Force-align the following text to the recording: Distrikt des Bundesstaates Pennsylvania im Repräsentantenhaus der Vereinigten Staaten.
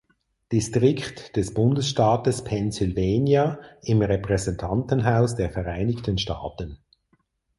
Distrikt 0.51 1.35
des 1.35 1.53
Bundesstaates 1.53 2.43
Pennsylvania 2.43 3.59
im 3.83 4.01
Repräsentantenhaus 4.01 5.35
der 5.35 5.51
Vereinigten 5.51 6.17
Staaten. 6.17 6.79